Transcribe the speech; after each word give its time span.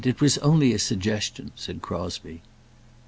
It 0.03 0.19
was 0.19 0.39
only 0.39 0.73
a 0.73 0.79
suggestion," 0.79 1.51
said 1.55 1.83
Crosbie. 1.83 2.41